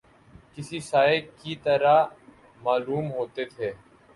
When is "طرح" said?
1.63-1.97